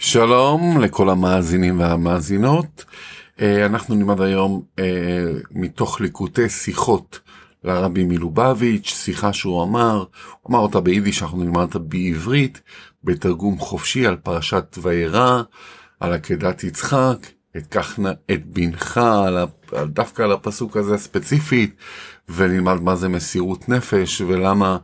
[0.00, 2.84] שלום לכל המאזינים והמאזינות.
[3.40, 4.84] אה, אנחנו נלמד היום אה,
[5.50, 7.20] מתוך ליקוטי שיחות
[7.64, 10.04] לרבי מלובביץ', שיחה שהוא אמר,
[10.40, 12.60] הוא אמר אותה ביידיש, אנחנו נלמד אותה בעברית,
[13.04, 15.42] בתרגום חופשי על פרשת וירא,
[16.00, 17.18] על עקדת יצחק,
[17.56, 17.98] את כך
[18.30, 19.38] את בנך, על,
[19.86, 21.76] דווקא על הפסוק הזה ספציפית,
[22.28, 24.76] ונלמד מה זה מסירות נפש ולמה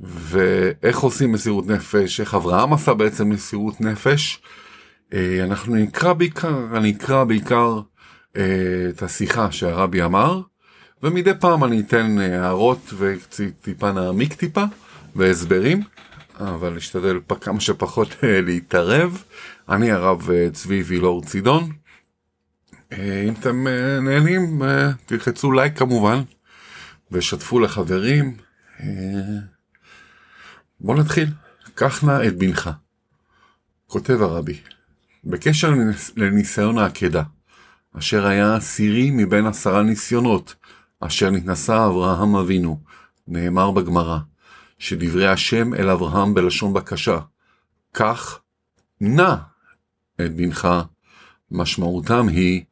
[0.00, 4.42] ואיך עושים מסירות נפש, איך אברהם עשה בעצם מסירות נפש.
[5.14, 7.80] אה, אנחנו נקרא בעיקר, אני אקרא בעיקר
[8.36, 10.40] אה, את השיחה שהרבי אמר,
[11.02, 14.64] ומדי פעם אני אתן אה, הערות וטיפה נעמיק טיפה
[15.16, 15.82] והסברים,
[16.40, 19.22] אבל אשתדל כמה שפחות להתערב.
[19.68, 21.70] אני הרב צבי וילור צידון.
[22.92, 23.66] אם אתם
[24.02, 24.62] נהנים,
[25.06, 26.22] תלחצו לייק כמובן,
[27.12, 28.36] ושתפו לחברים.
[30.80, 31.28] בוא נתחיל.
[31.74, 32.70] קח נא את בנך.
[33.86, 34.60] כותב הרבי,
[35.24, 35.74] בקשר
[36.16, 37.22] לניסיון העקדה,
[37.98, 40.54] אשר היה עשירי מבין עשרה ניסיונות,
[41.00, 42.80] אשר נתנסה אברהם אבינו,
[43.28, 44.18] נאמר בגמרא,
[44.78, 47.18] שדברי השם אל אברהם בלשון בקשה,
[47.92, 48.40] קח
[49.00, 49.34] נא
[50.20, 50.68] את בנך,
[51.50, 52.64] משמעותם היא,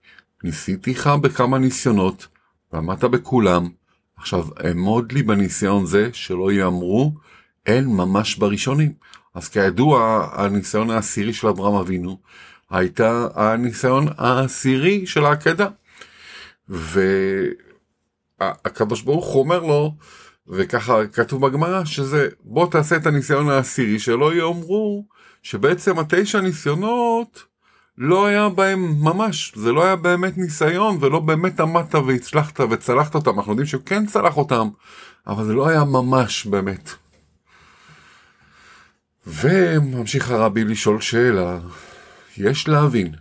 [0.45, 2.27] ניסיתיך בכמה ניסיונות,
[2.73, 3.69] ועמדת בכולם,
[4.17, 7.15] עכשיו אמוד לי בניסיון זה, שלא יאמרו
[7.67, 8.93] אין ממש בראשונים.
[9.35, 12.19] אז כידוע, הניסיון העשירי של אברהם אבינו
[12.71, 15.69] הייתה הניסיון העשירי של העקדה.
[18.41, 19.95] והקדוש ברוך הוא אומר לו,
[20.49, 25.05] וככה כתוב בגמרא, שזה בוא תעשה את הניסיון העשירי, שלא יאמרו
[25.43, 27.45] שבעצם התשע ניסיונות
[27.99, 33.39] לא היה בהם ממש, זה לא היה באמת ניסיון ולא באמת עמדת והצלחת וצלחת אותם,
[33.39, 34.69] אנחנו יודעים שהוא כן צלח אותם,
[35.27, 37.06] אבל זה לא היה ממש באמת.
[39.27, 41.59] וממשיך הרבי לשאול שאלה,
[42.37, 43.15] יש להבין,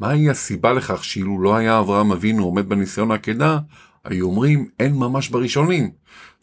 [0.00, 3.58] מהי הסיבה לכך שאילו לא היה אברהם אבינו עומד בניסיון העקדה,
[4.04, 5.90] היו אומרים אין ממש בראשונים.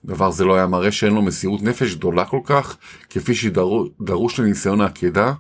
[0.06, 2.78] דבר זה לא היה מראה שאין לו מסירות נפש גדולה כל כך,
[3.10, 5.34] כפי שדרוש לניסיון העקדה,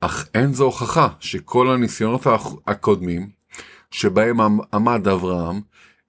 [0.00, 2.26] אך אין זו הוכחה שכל הניסיונות
[2.66, 3.28] הקודמים,
[3.90, 4.40] שבהם
[4.72, 5.60] עמד אברהם,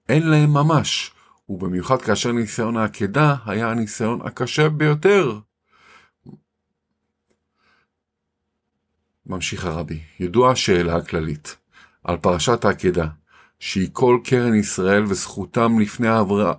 [0.08, 1.10] אין להם ממש,
[1.48, 5.38] ובמיוחד כאשר ניסיון העקדה היה הניסיון הקשה ביותר.
[9.26, 11.56] ממשיך הרבי, ידועה השאלה הכללית
[12.04, 13.06] על פרשת העקדה,
[13.58, 16.52] שהיא כל קרן ישראל וזכותם לפני, העבר...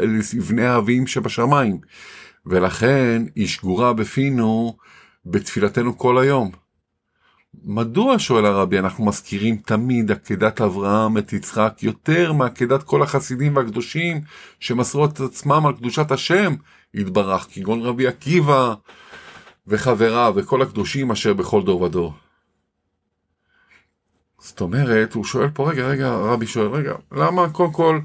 [0.00, 1.78] לבני האבים שבשמיים,
[2.46, 4.76] ולכן היא שגורה בפינו
[5.26, 6.50] בתפילתנו כל היום.
[7.64, 14.20] מדוע, שואל הרבי, אנחנו מזכירים תמיד עקדת אברהם את יצחק יותר מעקדת כל החסידים והקדושים
[14.60, 16.54] שמסרו את עצמם על קדושת השם
[16.94, 18.74] יתברך, כגון רבי עקיבא,
[19.66, 22.12] וחבריו וכל הקדושים אשר בכל דור ודור.
[24.38, 27.98] זאת אומרת, הוא שואל פה, רגע, רגע, הרבי שואל, רגע, למה, קודם כל,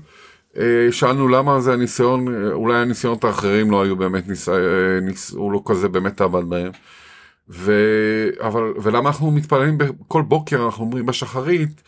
[0.57, 5.31] אה, שאלנו למה זה הניסיון, אה, אולי הניסיונות האחרים לא היו באמת, ניס, אה, ניס,
[5.31, 6.72] הוא לא כזה באמת עבד בהם.
[7.50, 7.73] ו,
[8.41, 11.81] אבל, ולמה אנחנו מתפללים כל בוקר, אנחנו אומרים בשחרית,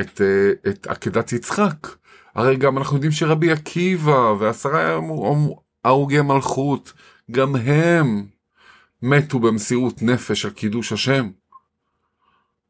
[0.00, 0.20] את,
[0.68, 1.88] את עקדת יצחק.
[2.34, 4.98] הרי גם אנחנו יודעים שרבי עקיבא ועשרה
[5.84, 6.92] הרוגי מלכות,
[7.30, 8.26] גם הם
[9.06, 11.30] מתו במסירות נפש על קידוש השם.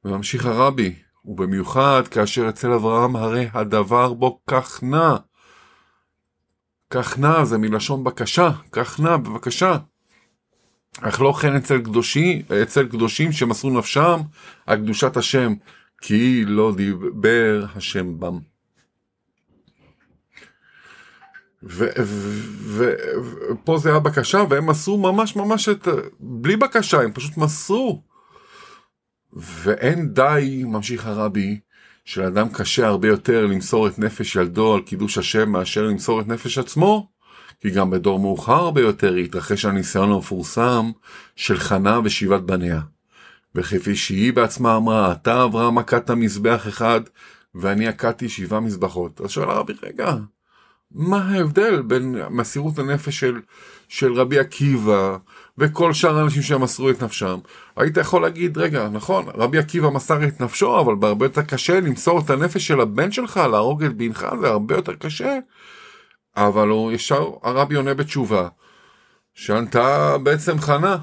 [0.05, 5.17] וממשיך הרבי, ובמיוחד כאשר אצל אברהם הרי הדבר בו כך נע.
[6.91, 9.77] כך נע זה מלשון בקשה, כך נע בבקשה.
[11.01, 14.21] אך לא כן אצל קדושים, אצל קדושים שמסרו נפשם
[14.67, 15.55] על קדושת השם,
[16.01, 18.54] כי לא דיבר השם בם.
[22.75, 25.89] ופה זה היה בקשה והם עשו ממש ממש את
[26.21, 28.03] בלי בקשה הם פשוט מסרו.
[29.33, 31.61] ואין די ממשיך הרבי
[32.05, 36.59] שלאדם קשה הרבה יותר למסור את נפש ילדו על קידוש השם מאשר למסור את נפש
[36.59, 37.15] עצמו.
[37.61, 40.91] כי גם בדור מאוחר הרבה יותר התרחש הניסיון המפורסם
[41.37, 42.81] של חנה ושיבת בניה.
[43.55, 47.01] וכפי שהיא בעצמה אמרה, אתה אברהם עקדת מזבח אחד
[47.55, 49.21] ואני עקדתי שבעה מזבחות.
[49.21, 50.17] אז שואל הרבי, רגע,
[50.95, 53.41] מה ההבדל בין מסירות הנפש של,
[53.89, 55.17] של רבי עקיבא
[55.59, 57.39] וכל שאר האנשים שמסרו את נפשם?
[57.77, 62.21] היית יכול להגיד, רגע, נכון, רבי עקיבא מסר את נפשו, אבל בהרבה יותר קשה למסור
[62.21, 65.39] את הנפש של הבן שלך, להרוג את בנך, זה הרבה יותר קשה.
[66.37, 68.49] אבל הוא ישר, הרבי עונה בתשובה,
[69.35, 70.97] שענתה בעצם חנה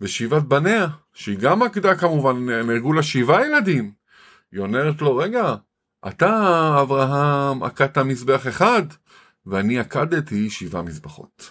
[0.00, 3.90] ושבעת בניה, שהיא גם עקדה כמובן, נהרגו לה שבעה ילדים.
[4.52, 5.54] היא אומרת לו, רגע,
[6.08, 8.82] אתה אברהם עקדת מזבח אחד,
[9.46, 11.50] ואני עקדתי שבעה מזבחות.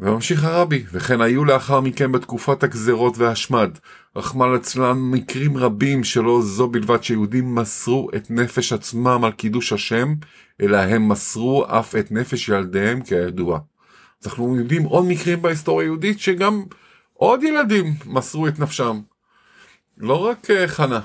[0.00, 3.70] וממשיך הרבי, וכן היו לאחר מכן בתקופת הגזרות והשמד,
[4.16, 10.14] רחמנא ליצלן מקרים רבים שלא זו בלבד שיהודים מסרו את נפש עצמם על קידוש השם,
[10.60, 13.58] אלא הם מסרו אף את נפש ילדיהם כידוע.
[14.24, 16.62] אנחנו יודעים עוד מקרים בהיסטוריה היהודית שגם
[17.12, 19.00] עוד ילדים מסרו את נפשם.
[19.98, 21.00] לא רק uh, חנה.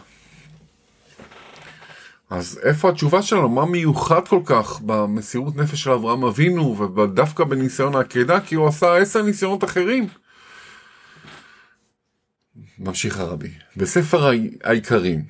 [2.30, 3.50] אז איפה התשובה שלנו?
[3.50, 8.40] מה מיוחד כל כך במסירות נפש של אברהם אבינו ודווקא בניסיון העקדה?
[8.42, 10.08] כי הוא עשה עשר ניסיונות אחרים.
[12.80, 13.52] ממשיך הרבי.
[13.78, 14.32] בספר
[14.64, 15.26] העיקרים,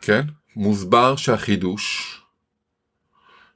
[0.00, 0.22] כן?
[0.56, 2.14] מוסבר שהחידוש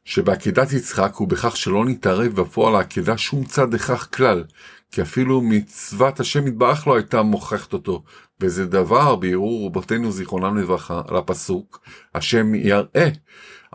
[0.05, 4.45] שבעקדת יצחק הוא בכך שלא נתערב בפועל העקדה שום צד הכרח כלל,
[4.93, 8.03] כי אפילו מצוות השם יתברך לא הייתה מוכחת אותו,
[8.41, 11.81] וזה דבר בערעור רבותינו זיכרונם לברכה על הפסוק,
[12.15, 13.09] השם יראה.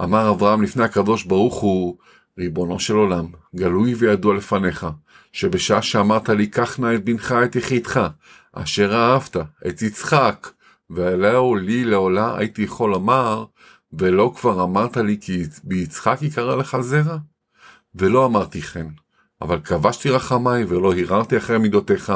[0.03, 1.97] אמר אברהם לפני הקדוש ברוך הוא,
[2.37, 3.25] ריבונו של עולם,
[3.55, 4.87] גלוי וידוע לפניך,
[5.31, 8.07] שבשעה שאמרת לי, קח נא את בנך את יחידך,
[8.53, 9.37] אשר אהבת,
[9.67, 10.47] את יצחק,
[10.89, 13.45] ועליהו לי לעולה הייתי יכול לומר,
[13.93, 17.17] ולא כבר אמרת לי כי ביצחק יקרא לך זרע?
[17.95, 18.87] ולא אמרתי כן,
[19.41, 22.13] אבל כבשתי רחמיי ולא הרהרתי אחרי מידותיך,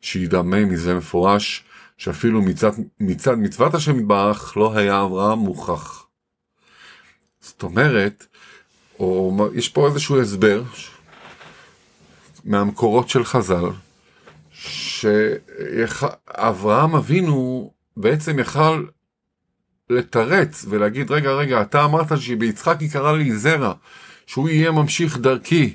[0.00, 1.64] שידמה מזה מפורש,
[1.96, 6.06] שאפילו מצד, מצד מצוות השם יתברך לא היה אברהם מוכח.
[7.40, 8.26] זאת אומרת,
[8.98, 10.62] או יש פה איזשהו הסבר
[12.44, 13.64] מהמקורות של חז"ל,
[15.70, 18.84] שאברהם אבינו בעצם יכל
[19.90, 23.72] לתרץ ולהגיד, רגע, רגע, אתה אמרת שביצחק יקרא לי זרע,
[24.26, 25.74] שהוא יהיה ממשיך דרכי,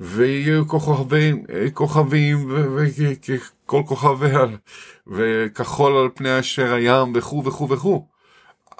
[0.00, 4.26] ויהיו כוכבים, כוכבים וכל כוכבי
[5.06, 8.06] וכחול על פני אשר הים וכו' וכו' וכו'.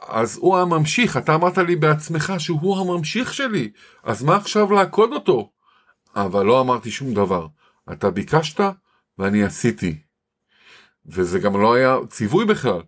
[0.09, 3.71] אז הוא הממשיך, אתה אמרת לי בעצמך שהוא הממשיך שלי,
[4.03, 5.51] אז מה עכשיו לעקוד אותו?
[6.17, 7.47] אבל לא אמרתי שום דבר.
[7.93, 8.61] אתה ביקשת
[9.19, 9.99] ואני עשיתי.
[11.07, 12.81] וזה גם לא היה ציווי בכלל.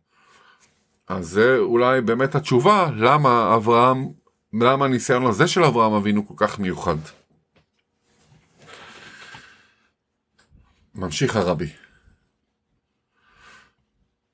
[1.08, 4.08] אז זה אולי באמת התשובה למה אברהם,
[4.52, 6.96] למה הניסיון הזה של אברהם אבינו כל כך מיוחד.
[11.00, 11.68] ממשיך הרבי.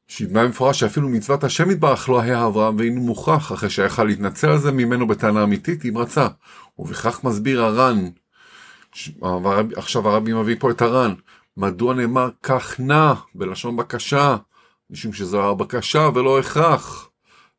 [0.08, 4.58] שידמה במפורש שאפילו מצוות השם יתברך לא היה אברהם ואינו מוכרח אחרי שיכל להתנצל על
[4.58, 6.28] זה ממנו בטענה אמיתית אם רצה.
[6.78, 8.08] ובכך מסביר הר"ן,
[9.76, 11.14] עכשיו הרבי מביא פה את הר"ן,
[11.56, 14.36] מדוע נאמר כך נא בלשון בקשה
[14.90, 17.10] משום שזו הבקשה ולא הכרח.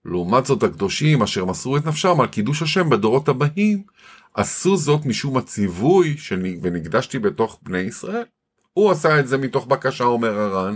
[0.05, 3.83] לעומת זאת הקדושים אשר מסרו את נפשם על קידוש השם בדורות הבאים,
[4.33, 6.15] עשו זאת משום הציווי
[6.61, 8.23] ונקדשתי בתוך בני ישראל.
[8.77, 10.75] הוא עשה את זה מתוך בקשה אומר הר"ן,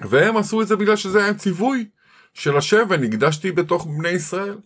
[0.00, 1.88] והם עשו את זה בגלל שזה היה ציווי
[2.34, 4.58] של השם ונקדשתי בתוך בני ישראל.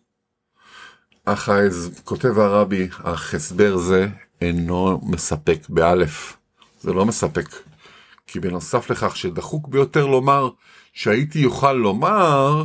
[1.24, 1.48] אך
[2.04, 4.08] כותב הרבי, אך הסבר זה
[4.40, 6.36] אינו מספק באלף.
[6.80, 7.48] זה לא מספק.
[8.26, 10.50] כי בנוסף לכך שדחוק ביותר לומר
[10.92, 12.64] שהייתי יוכל לומר,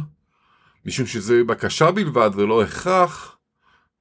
[0.85, 3.37] משום שזה בקשה בלבד ולא הכרח,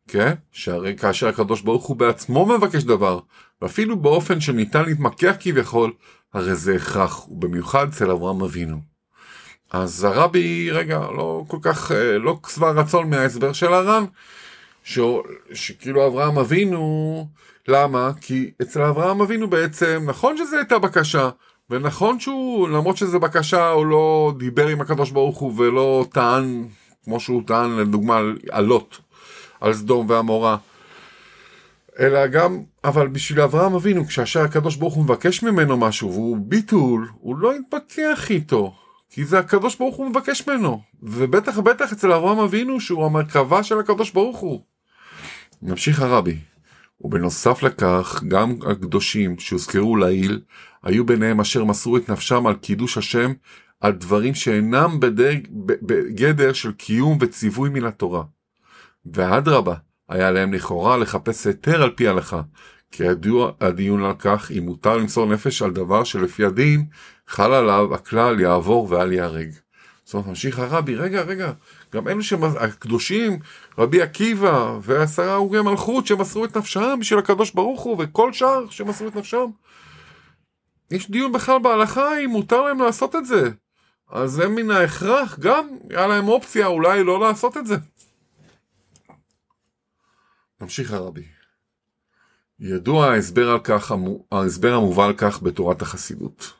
[0.08, 0.34] כן?
[0.52, 3.20] שהרי כאשר הקדוש ברוך הוא בעצמו מבקש דבר,
[3.62, 5.92] ואפילו באופן שניתן להתמקח כביכול,
[6.34, 8.80] הרי זה הכרח, ובמיוחד אצל אברהם אבינו.
[9.70, 14.04] אז הרבי, רגע, לא כל כך, אה, לא שבע רצון מההסבר של הר"ן,
[14.84, 14.98] ש...
[15.52, 17.28] שכאילו אברהם אבינו,
[17.68, 18.10] למה?
[18.20, 21.30] כי אצל אברהם אבינו בעצם, נכון שזו הייתה בקשה,
[21.70, 26.64] ונכון שהוא, למרות שזו בקשה, הוא לא דיבר עם הקדוש ברוך הוא ולא טען,
[27.04, 28.96] כמו שהוא טען לדוגמה על לוט,
[29.60, 30.56] על סדום ועמורה.
[31.98, 37.08] אלא גם, אבל בשביל אברהם אבינו, כשאשר הקדוש ברוך הוא מבקש ממנו משהו והוא ביטול,
[37.14, 38.74] הוא לא יתפקח איתו.
[39.10, 40.80] כי זה הקדוש ברוך הוא מבקש ממנו.
[41.02, 44.60] ובטח בטח אצל אברהם אבינו שהוא המרכבה של הקדוש ברוך הוא.
[45.62, 46.36] נמשיך הרבי.
[47.00, 50.40] ובנוסף לכך, גם הקדושים שהוזכרו לעיל,
[50.82, 53.32] היו ביניהם אשר מסרו את נפשם על קידוש השם,
[53.80, 55.36] על דברים שאינם בדג,
[55.82, 58.22] בגדר של קיום וציווי מן התורה.
[59.06, 59.74] ואדרבה,
[60.08, 62.40] היה להם לכאורה לחפש היתר על פי ההלכה,
[62.90, 66.86] כי ידוע הדיון על כך אם מותר למסור נפש על דבר שלפי הדין
[67.28, 69.50] חל עליו הכלל יעבור ואל ייהרג.
[70.04, 71.52] זאת אומרת, ממשיך הרבי, רגע, רגע,
[71.94, 73.38] גם אלו שהקדושים,
[73.78, 79.08] רבי עקיבא ועשרה הרוגי מלכות שמסרו את נפשם בשביל הקדוש ברוך הוא וכל שאר שמסרו
[79.08, 79.46] את נפשם.
[80.90, 83.50] יש דיון בכלל בהלכה אם מותר להם לעשות את זה.
[84.10, 87.76] אז זה מן ההכרח גם, היה להם אופציה אולי לא לעשות את זה.
[90.60, 91.24] נמשיך הרבי.
[92.60, 93.92] ידוע ההסבר על כך,
[94.32, 96.52] ההסבר המובא על כך בתורת החסידות.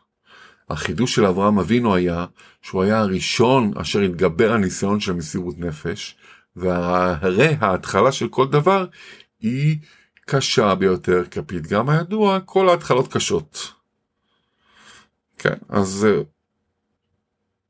[0.70, 2.26] החידוש של אברהם אבינו היה
[2.62, 6.16] שהוא היה הראשון אשר התגבר על ניסיון של מסירות נפש,
[6.56, 8.86] והרי ההתחלה של כל דבר
[9.40, 9.78] היא
[10.26, 13.72] קשה ביותר, כי הפתגם הידוע, כל ההתחלות קשות.
[15.38, 16.22] כן, אז אה,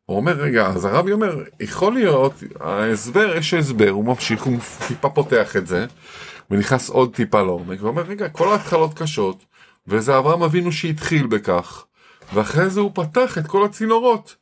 [0.07, 4.59] הוא אומר, רגע, אז הרבי אומר, יכול להיות, ההסבר, יש הסבר, הוא ממשיך, הוא
[4.89, 5.87] טיפה פותח את זה,
[6.51, 9.45] ונכנס עוד טיפה לעומק, ואומר, רגע, כל ההתחלות קשות,
[9.87, 11.85] וזה אברהם אבינו שהתחיל בכך,
[12.35, 14.37] ואחרי זה הוא פתח את כל הצינורות.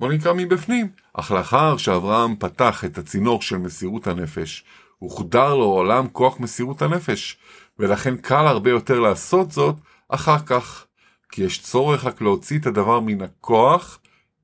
[0.00, 0.88] בוא נקרא מבפנים.
[1.12, 4.64] אך לאחר שאברהם פתח את הצינור של מסירות הנפש,
[4.98, 7.36] הוחדר לו עולם כוח מסירות הנפש,
[7.78, 9.74] ולכן קל הרבה יותר לעשות זאת
[10.08, 10.86] אחר כך,
[11.30, 13.98] כי יש צורך רק להוציא את הדבר מן הכוח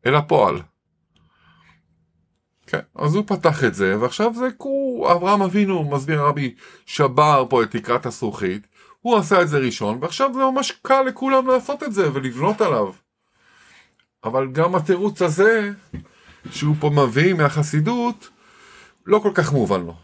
[0.06, 0.62] אל הפועל.
[2.66, 6.54] כן, אז הוא פתח את זה, ועכשיו זה כו, אברהם אבינו, מסביר רבי,
[6.86, 8.66] שבר פה את תקרת הזכוכית,
[9.00, 12.92] הוא עשה את זה ראשון, ועכשיו זה ממש קל לכולם לעשות את זה ולבנות עליו.
[14.24, 15.70] אבל גם התירוץ הזה,
[16.50, 18.28] שהוא פה מביא מהחסידות,
[19.06, 19.94] לא כל כך מובן לו.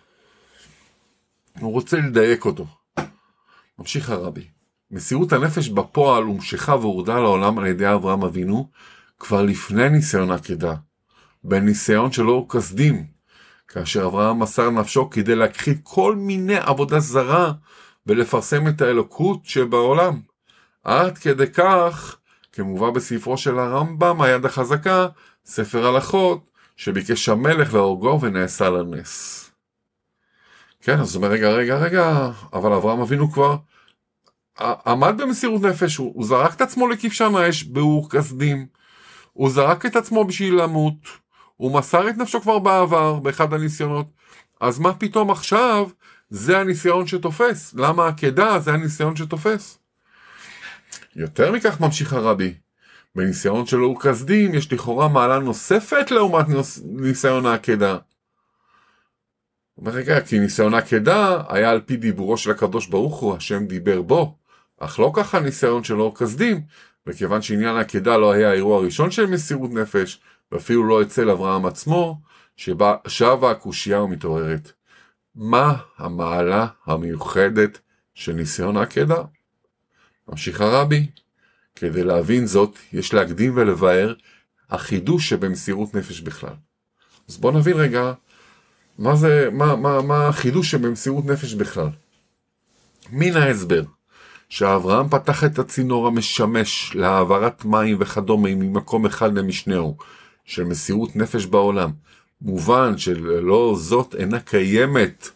[1.60, 2.66] הוא רוצה לדייק אותו.
[3.78, 4.48] ממשיך הרבי.
[4.90, 8.70] מסירות הנפש בפועל הומשכה והורדה לעולם על ידי אברהם אבינו
[9.18, 10.74] כבר לפני ניסיון עקדה,
[11.44, 13.06] בניסיון שלו כסדים,
[13.68, 17.52] כאשר אברהם מסר נפשו כדי להכחיד כל מיני עבודה זרה
[18.06, 20.20] ולפרסם את האלוקות שבעולם.
[20.84, 22.16] עד כדי כך,
[22.52, 25.08] כמובא בספרו של הרמב"ם, היד החזקה,
[25.44, 29.42] ספר הלכות, שביקש המלך להורגו ונעשה לנס.
[30.80, 33.56] כן, אז הוא אומר, רגע, רגע, רגע, אבל אברהם אבינו כבר
[34.60, 38.66] עמד במסירות נפש, הוא, הוא זרק את עצמו לכבשן האש באור כסדים,
[39.36, 40.94] הוא זרק את עצמו בשביל למות,
[41.56, 44.06] הוא מסר את נפשו כבר בעבר, באחד הניסיונות,
[44.60, 45.88] אז מה פתאום עכשיו
[46.30, 47.74] זה הניסיון שתופס?
[47.74, 49.78] למה עקדה זה הניסיון שתופס?
[51.16, 52.54] יותר מכך ממשיך הרבי,
[53.14, 56.46] בניסיון של אור כסדים יש לכאורה מעלה נוספת לעומת
[56.84, 57.98] ניסיון העקדה.
[59.86, 64.36] רגע, כי ניסיון עקדה היה על פי דיבורו של הקדוש ברוך הוא, השם דיבר בו,
[64.78, 66.60] אך לא ככה ניסיון של אור כסדים,
[67.06, 70.20] וכיוון שעניין העקדה לא היה האירוע הראשון של מסירות נפש,
[70.52, 72.20] ואפילו לא אצל אברהם עצמו,
[72.56, 74.72] שבה שבה הקושייה ומתעוררת.
[75.34, 77.78] מה המעלה המיוחדת
[78.14, 79.22] של ניסיון העקדה?
[80.28, 81.06] ממשיך הרבי,
[81.74, 84.14] כדי להבין זאת, יש להקדים ולבאר
[84.70, 86.54] החידוש שבמסירות נפש בכלל.
[87.28, 88.12] אז בואו נבין רגע
[88.98, 91.88] מה זה, מה, מה, מה החידוש שבמסירות נפש בכלל?
[93.10, 93.82] מן ההסבר,
[94.48, 99.96] שאברהם פתח את הצינור המשמש להעברת מים וכדומה ממקום אחד למשנהו,
[100.44, 101.90] של מסירות נפש בעולם.
[102.42, 105.30] מובן שללא זאת אינה קיימת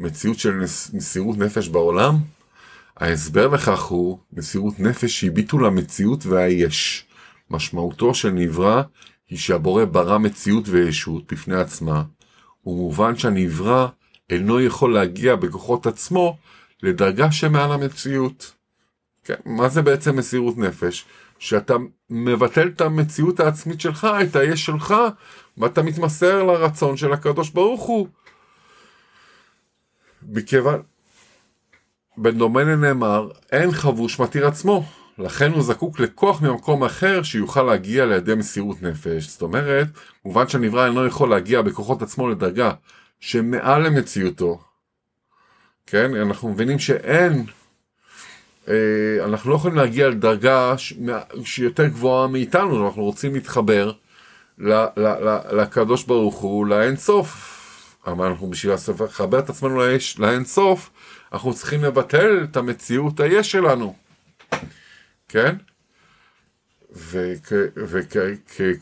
[0.00, 0.54] מציאות של
[0.92, 2.14] מסירות נפש בעולם?
[2.96, 7.06] ההסבר לכך הוא מסירות נפש שהיא ביטול המציאות והיש.
[7.50, 8.82] משמעותו של נברא
[9.30, 12.02] היא שהבורא ברא מציאות וישות בפני עצמה,
[12.66, 13.86] ומובן שהנברא
[14.30, 16.36] אינו יכול להגיע בכוחות עצמו
[16.82, 18.55] לדרגה שמעל המציאות.
[19.26, 21.04] כן, מה זה בעצם מסירות נפש?
[21.38, 21.74] שאתה
[22.10, 24.94] מבטל את המציאות העצמית שלך, את היש שלך,
[25.58, 28.08] ואתה מתמסר לרצון של הקדוש ברוך הוא.
[30.22, 30.82] מכיוון,
[32.18, 34.84] בדומה לנאמר, אין חבוש מתיר עצמו.
[35.18, 39.28] לכן הוא זקוק לכוח ממקום אחר שיוכל להגיע לידי מסירות נפש.
[39.28, 39.86] זאת אומרת,
[40.24, 42.72] מובן שהנברא אינו יכול להגיע בכוחות עצמו לדרגה
[43.20, 44.60] שמעל למציאותו.
[45.86, 47.46] כן, אנחנו מבינים שאין,
[49.24, 50.74] אנחנו לא יכולים להגיע לדרגה
[51.44, 53.92] שיותר גבוהה מאיתנו, אנחנו רוצים להתחבר
[55.52, 57.52] לקדוש ברוך הוא, לאין סוף.
[58.06, 59.80] אבל אנחנו בשביל לחבר את עצמנו
[60.18, 60.90] לאין סוף,
[61.32, 63.94] אנחנו צריכים לבטל את המציאות היש שלנו.
[65.28, 65.56] כן?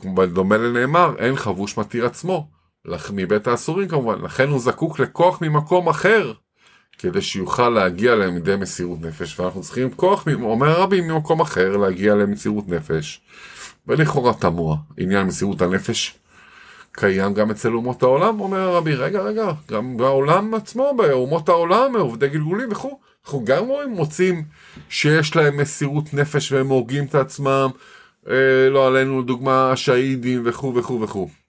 [0.04, 2.48] ובדומה לנאמר, אין חבוש מתיר עצמו,
[3.12, 6.32] מבית האסורים כמובן, לכן הוא זקוק לכוח ממקום אחר,
[6.98, 12.68] כדי שיוכל להגיע לידי מסירות נפש, ואנחנו צריכים כוח, אומר הרבי, ממקום אחר להגיע למסירות
[12.68, 13.20] נפש,
[13.86, 16.18] ולכאורה תמוה, עניין מסירות הנפש
[16.92, 22.28] קיים גם אצל אומות העולם, אומר הרבי, רגע, רגע, גם בעולם עצמו, באומות העולם, עובדי
[22.28, 24.44] גלגולים וכו', אנחנו גם רואים, מוצאים
[24.88, 27.70] שיש להם מסירות נפש והם הורגים את עצמם,
[28.28, 31.43] אה, לא עלינו לדוגמה השהידים וכו' וכו' וכו'.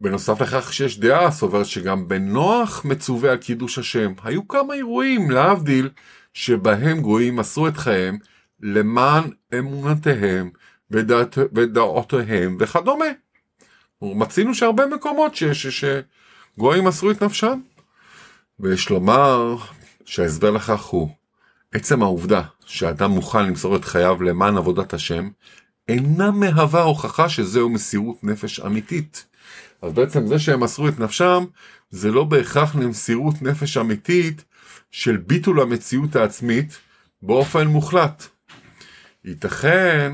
[0.00, 4.12] בנוסף לכך שיש דעה הסוברת שגם בנוח מצווה על קידוש השם.
[4.24, 5.90] היו כמה אירועים, להבדיל,
[6.34, 8.18] שבהם גויים מסרו את חייהם
[8.60, 9.24] למען
[9.58, 10.50] אמונתיהם
[10.90, 13.04] ודעת, ודעותיהם וכדומה.
[14.02, 17.60] מצינו שהרבה מקומות שגויים מסרו את נפשם.
[18.60, 19.56] ויש לומר
[20.04, 21.08] שההסבר לכך הוא
[21.72, 25.28] עצם העובדה שאדם מוכן למסור את חייו למען עבודת השם
[25.88, 29.26] אינה מהווה הוכחה שזהו מסירות נפש אמיתית.
[29.82, 31.44] אז בעצם זה שהם מסרו את נפשם,
[31.90, 34.44] זה לא בהכרח למסירות נפש אמיתית
[34.90, 36.78] של ביטול המציאות העצמית
[37.22, 38.26] באופן מוחלט.
[39.24, 40.12] ייתכן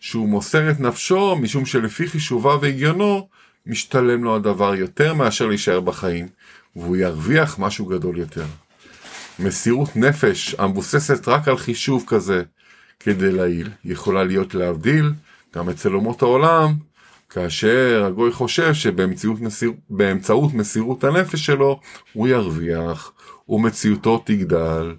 [0.00, 3.28] שהוא מוסר את נפשו משום שלפי חישובה והגיונו
[3.66, 6.28] משתלם לו הדבר יותר מאשר להישאר בחיים,
[6.76, 8.44] והוא ירוויח משהו גדול יותר.
[9.38, 12.42] מסירות נפש המבוססת רק על חישוב כזה
[13.00, 15.12] כדי להעיל, יכולה להיות להבדיל
[15.54, 16.74] גם אצל אומות העולם,
[17.34, 19.72] כאשר הגוי חושב שבאמצעות מסיר...
[20.54, 21.80] מסירות הנפש שלו
[22.12, 23.12] הוא ירוויח
[23.48, 24.94] ומציאותו תגדל.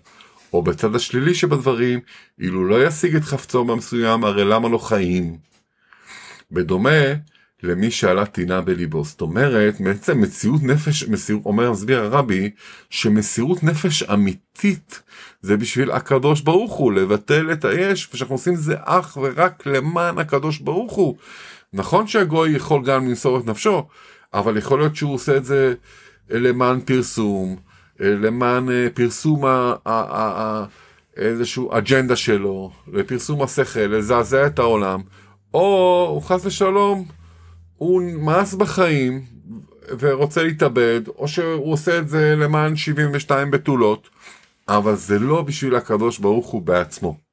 [0.54, 2.00] או בצד השלילי שבדברים,
[2.39, 5.38] אילו לא ישיג את חפצו במסוים, הרי למה לא חיים?
[6.51, 7.13] בדומה
[7.63, 9.04] למי שעלה טינה בליבו.
[9.04, 12.50] זאת אומרת, בעצם מציאות נפש, מסיר, אומר מסביר הרבי,
[12.89, 15.01] שמסירות נפש אמיתית
[15.42, 20.60] זה בשביל הקדוש ברוך הוא, לבטל את היש, ושאנחנו עושים זה אך ורק למען הקדוש
[20.60, 21.18] ברוך הוא.
[21.75, 23.88] נכון שהגוי יכול גם למסור את נפשו,
[24.34, 25.74] אבל יכול להיות שהוא עושה את זה
[26.29, 27.55] למען פרסום,
[28.00, 29.44] למען אה, פרסום
[31.17, 35.01] איזשהו אג'נדה שלו, לפרסום השכל, לזעזע את העולם,
[35.53, 37.05] או הוא חס ושלום,
[37.77, 39.25] הוא מאס בחיים
[40.00, 44.10] ורוצה להתאבד, או שהוא עושה את זה למען 72 בתולות,
[44.67, 47.25] אבל זה לא בשביל הקדוש ברוך הוא בעצמו.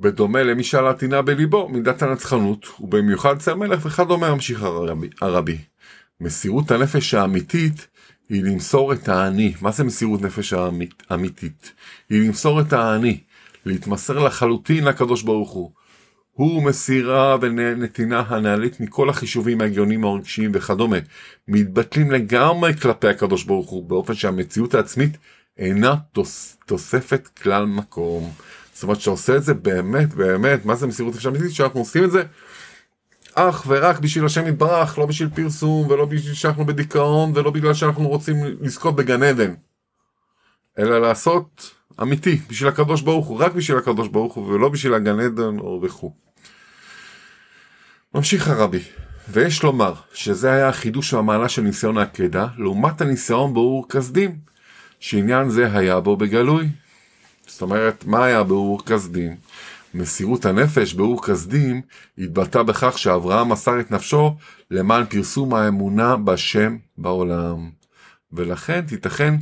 [0.00, 5.08] בדומה למי שעלה טינה בליבו, מידת הנצחנות, ובמיוחד צל מלך וכדומה ממשיך הרבי.
[5.20, 5.58] הרבי.
[6.20, 7.86] מסירות הנפש האמיתית
[8.28, 9.54] היא למסור את האני.
[9.60, 11.72] מה זה מסירות נפש האמית, אמיתית?
[12.10, 13.20] היא למסור את האני,
[13.66, 15.70] להתמסר לחלוטין לקדוש ברוך הוא.
[16.32, 20.96] הוא מסירה ונתינה הנעלית מכל החישובים ההגיוניים הרגשיים וכדומה,
[21.48, 25.16] מתבטלים לגמרי כלפי הקדוש ברוך הוא, באופן שהמציאות העצמית
[25.58, 28.32] אינה תוס, תוספת כלל מקום.
[28.76, 31.52] זאת אומרת שאתה עושה את זה באמת באמת, מה זה מסירות נפש אמיתית?
[31.52, 32.22] שאנחנו עושים את זה
[33.34, 38.08] אך ורק בשביל השם יתברך, לא בשביל פרסום ולא בשביל שאנחנו בדיכאון ולא בגלל שאנחנו
[38.08, 39.54] רוצים לזכות בגן עדן.
[40.78, 41.70] אלא לעשות
[42.02, 45.80] אמיתי, בשביל הקדוש ברוך הוא, רק בשביל הקדוש ברוך הוא ולא בשביל הגן עדן או
[45.82, 46.12] וכו'.
[48.14, 48.82] ממשיך הרבי,
[49.28, 54.38] ויש לומר שזה היה החידוש והמעלה של ניסיון העקדה, לעומת הניסיון באור כסדים,
[55.00, 56.68] שעניין זה היה בו בגלוי.
[57.56, 59.36] זאת אומרת, מה היה באור כסדים?
[59.94, 61.82] מסירות הנפש באור כסדים
[62.18, 64.36] התבטא בכך שאברהם מסר את נפשו
[64.70, 67.70] למען פרסום האמונה בשם בעולם.
[68.32, 69.34] ולכן תיתכן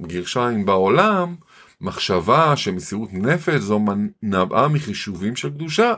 [0.00, 1.34] גרשיים בעולם
[1.80, 3.80] מחשבה שמסירות נפש זו
[4.22, 5.94] נבעה מחישובים של קדושה.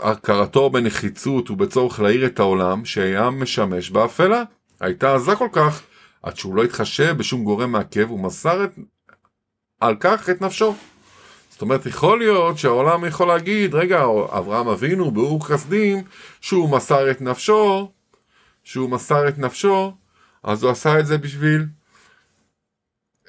[0.00, 4.42] הכרתו בנחיצות ובצורך להאיר את העולם שהיה משמש באפלה.
[4.80, 5.82] הייתה עזה כל כך
[6.22, 8.70] עד שהוא לא התחשב בשום גורם מעכב ומסר את...
[9.82, 10.74] על כך את נפשו.
[11.50, 14.04] זאת אומרת, יכול להיות שהעולם יכול להגיד, רגע,
[14.38, 16.04] אברהם אבינו באור חסדים,
[16.40, 17.92] שהוא מסר את נפשו,
[18.64, 19.92] שהוא מסר את נפשו,
[20.42, 21.66] אז הוא עשה את זה בשביל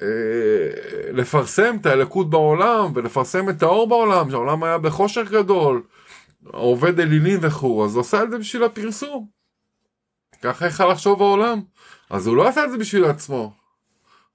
[0.02, 0.08] אה,
[1.12, 5.82] לפרסם את האלקות בעולם, ולפרסם את האור בעולם, שהעולם היה בחושך גדול,
[6.46, 9.26] עובד אלילים וכו', אז הוא עשה את זה בשביל הפרסום.
[10.42, 11.60] ככה יכול לחשוב העולם.
[12.10, 13.63] אז הוא לא עשה את זה בשביל עצמו.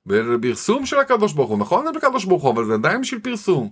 [0.06, 1.86] בפרסום של הקדוש ברוך הוא, נכון?
[1.86, 3.70] זה בקדוש ברוך הוא, אבל זה עדיין בשביל פרסום.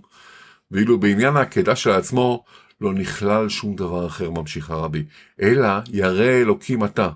[0.70, 2.44] ואילו בעניין העקדה של עצמו
[2.80, 5.04] לא נכלל שום דבר אחר, ממשיך הרבי,
[5.42, 7.10] אלא ירא אלוקים אתה,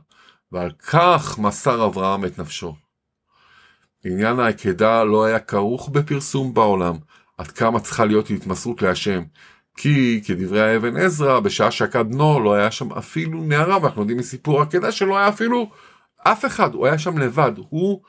[0.53, 2.75] ועל כך מסר אברהם את נפשו.
[4.05, 6.95] עניין העקדה לא היה כרוך בפרסום בעולם,
[7.39, 9.23] עד כמה צריכה להיות התמסרות להשם,
[9.77, 14.61] כי כדברי האבן עזרא, בשעה שקד בנו לא היה שם אפילו נערה, ואנחנו יודעים מסיפור
[14.61, 15.71] העקדה שלא היה אפילו
[16.19, 18.03] אף אחד, הוא היה שם לבד, הוא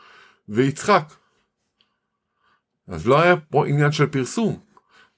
[0.49, 1.13] ויצחק.
[2.87, 4.59] אז לא היה פה עניין של פרסום.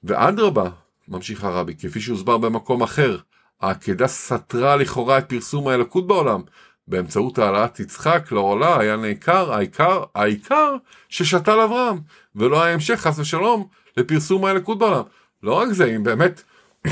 [0.04, 0.70] ואדרבה,
[1.08, 3.18] ממשיך הרבי, כפי שהוסבר במקום אחר,
[3.62, 6.42] העקדה סתרה לכאורה את פרסום האלוקות בעולם.
[6.88, 10.76] באמצעות העלאת יצחק לעולה היה נעקר העיקר, העיקר
[11.10, 12.00] ששתל אברהם,
[12.36, 15.04] ולא היה המשך חס ושלום לפרסום האלוקות בעולם.
[15.44, 16.44] לא רק זה, אם באמת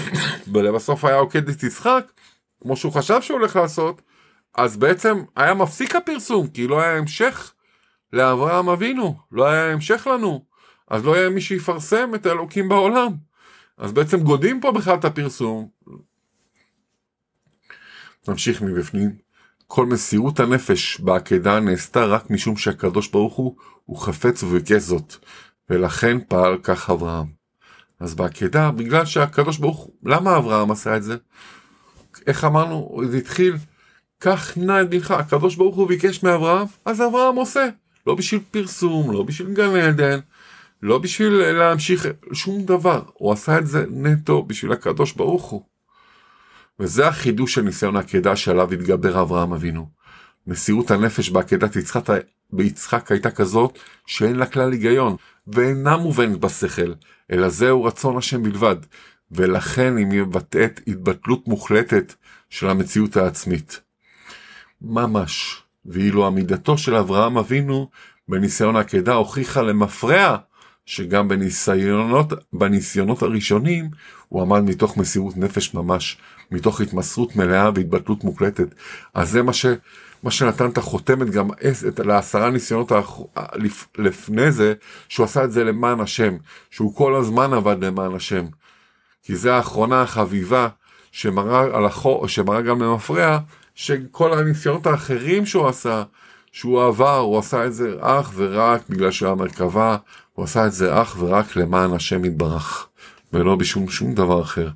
[0.76, 2.12] בסוף היה עוקד את יצחק,
[2.62, 4.02] כמו שהוא חשב שהוא הולך לעשות,
[4.56, 7.54] אז בעצם היה מפסיק הפרסום, כי לא היה המשך
[8.14, 10.46] לאברהם אבינו, לא היה המשך לנו,
[10.88, 13.14] אז לא היה מי שיפרסם את האלוקים בעולם.
[13.78, 15.68] אז בעצם גודים פה בכלל את הפרסום.
[18.28, 19.16] נמשיך מבפנים.
[19.68, 25.16] כל מסירות הנפש בעקדה נעשתה רק משום שהקדוש ברוך הוא הוא חפץ וביקש זאת,
[25.70, 27.28] ולכן פעל כך אברהם.
[28.00, 31.18] אז בעקדה, בגלל שהקדוש ברוך הוא, למה אברהם עשה את זה?
[32.28, 33.56] איך אמרנו, זה התחיל,
[34.20, 37.70] קח נא את בנך, הקדוש ברוך הוא ביקש מאברהם, אז אברהם עושה.
[38.08, 40.20] לא בשביל פרסום, לא בשביל גן עדן,
[40.82, 45.64] לא בשביל להמשיך שום דבר, הוא עשה את זה נטו בשביל הקדוש ברוך הוא.
[46.80, 49.90] וזה החידוש של ניסיון העקדה שעליו התגבר אברהם אבינו.
[50.48, 52.10] מסירות הנפש בעקדת יצחק,
[52.52, 55.16] ביצחק הייתה כזאת שאין לה כלל היגיון,
[55.48, 56.94] ואינה מובנת בשכל,
[57.32, 58.76] אלא זהו רצון השם בלבד,
[59.32, 62.14] ולכן היא מבטאת התבטלות מוחלטת
[62.50, 63.82] של המציאות העצמית.
[64.82, 67.90] ממש, ואילו עמידתו של אברהם אבינו
[68.28, 70.38] בניסיון העקדה הוכיחה למפרע
[70.86, 73.90] שגם בניסיונות, בניסיונות הראשונים
[74.30, 76.18] הוא עמד מתוך מסירות נפש ממש,
[76.52, 78.68] מתוך התמסרות מלאה והתבטלות מוקלטת.
[79.14, 79.66] אז זה מה, ש,
[80.24, 82.92] מה שנתן את החותמת גם את, לעשרה ניסיונות
[83.98, 84.74] לפני זה,
[85.10, 86.38] שהוא עשה את זה למען השם,
[86.70, 88.46] שהוא כל הזמן עבד למען השם.
[89.24, 90.68] כי זה האחרונה החביבה
[91.12, 93.40] שמראה, על החור, שמראה גם למפרע,
[93.76, 96.04] שכל הניסיונות האחרים שהוא עשה,
[96.52, 99.98] שהוא עבר, הוא עשה את זה אך ורק בגלל שהוא היה מרכבה,
[100.34, 102.88] הוא עשה את זה אך ורק למען השם יתברך,
[103.34, 104.70] ולא בשום שום דבר אחר.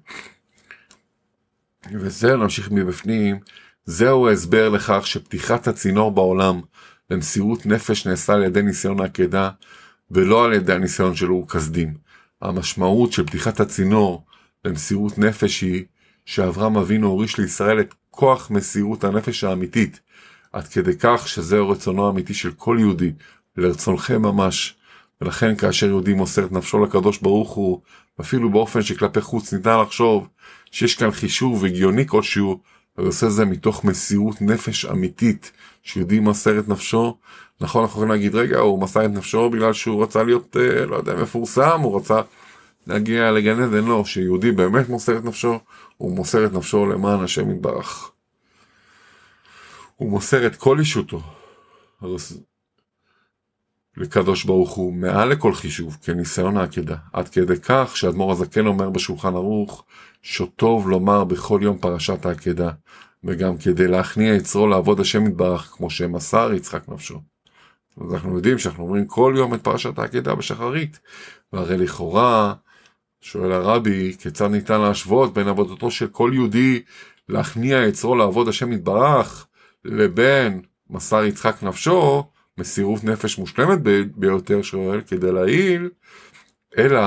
[1.93, 3.39] וזה נמשיך מבפנים,
[3.85, 6.61] זהו ההסבר לכך שפתיחת הצינור בעולם
[7.09, 9.49] למסירות נפש נעשה על ידי ניסיון העקדה,
[10.11, 11.93] ולא על ידי הניסיון של אור כסדים.
[12.41, 14.25] המשמעות של פתיחת הצינור
[14.65, 15.85] למסירות נפש היא
[16.25, 19.99] שאברהם אבינו הוריש לישראל את כוח מסירות הנפש האמיתית,
[20.53, 23.11] עד כדי כך שזהו רצונו האמיתי של כל יהודי,
[23.57, 24.75] לרצונכם ממש.
[25.21, 27.81] ולכן כאשר יהודי מוסר את נפשו לקדוש ברוך הוא,
[28.21, 30.27] אפילו באופן שכלפי חוץ ניתן לחשוב
[30.71, 32.59] שיש כאן חישוב הגיוני כלשהו,
[32.97, 35.51] ועושה זה מתוך מסירות נפש אמיתית,
[35.83, 37.17] שיהודי מוסר את נפשו,
[37.61, 40.95] נכון אנחנו יכולים להגיד רגע הוא מסר את נפשו בגלל שהוא רצה להיות אה, לא
[40.95, 42.21] יודע מפורסם, הוא רצה
[42.87, 45.59] להגיע לגן עדן, לא, שיהודי באמת מוסר את נפשו,
[45.97, 48.11] הוא מוסר את נפשו למען השם יתברך.
[49.95, 51.21] הוא מוסר את כל אישותו
[53.97, 59.35] לקדוש ברוך הוא מעל לכל חישוב כניסיון העקדה, עד כדי כך שאדמו"ר הזקן אומר בשולחן
[59.35, 59.85] ערוך
[60.21, 62.71] שטוב לומר בכל יום פרשת העקדה,
[63.23, 67.21] וגם כדי להכניע יצרו לעבוד השם יתברך כמו שמסר יצחק נפשו.
[68.01, 70.99] אז אנחנו יודעים שאנחנו אומרים כל יום את פרשת העקדה בשחרית,
[71.53, 72.53] והרי לכאורה
[73.21, 76.81] שואל הרבי כיצד ניתן להשוות בין עבודתו של כל יהודי
[77.29, 79.47] להכניע יצרו לעבוד השם יתברך
[79.85, 82.23] לבין מסר יצחק נפשו,
[82.57, 83.79] מסירות נפש מושלמת
[84.15, 85.89] ביותר שואל כדי להעיל,
[86.77, 87.01] אלא,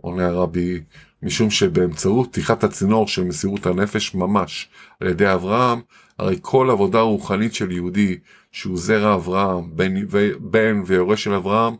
[0.00, 0.80] עונה הרבי,
[1.22, 4.68] משום שבאמצעות פתיחת הצינור של מסירות הנפש ממש
[5.00, 5.80] על ידי אברהם,
[6.18, 8.18] הרי כל עבודה רוחנית של יהודי
[8.52, 9.94] שהוא זרע אברהם, בן,
[10.38, 11.74] בן ויורש של אברהם,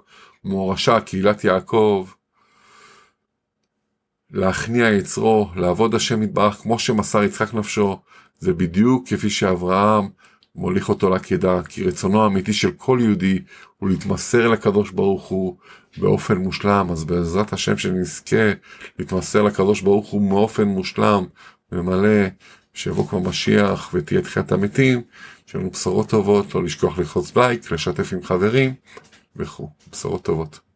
[0.45, 2.09] מורשה קהילת יעקב,
[4.35, 7.99] להכניע יצרו, לעבוד השם יתברך כמו שמסר יצחק נפשו,
[8.39, 10.09] זה בדיוק כפי שאברהם
[10.55, 13.43] מוליך אותו לעקדה, כי רצונו האמיתי של כל יהודי
[13.79, 15.57] הוא להתמסר לקדוש ברוך הוא
[15.97, 18.53] באופן מושלם, אז בעזרת השם שנזכה
[18.99, 21.25] להתמסר לקדוש ברוך הוא באופן מושלם
[21.73, 22.29] ומלא,
[22.75, 25.03] שיבוא כבר משיח ותהיה תחיית המתים,
[25.47, 28.75] שיהיו לנו בשורות טובות, לא לשכוח ללחוץ לייק, לשתף עם חברים
[29.37, 30.74] וכו', בשורות טובות.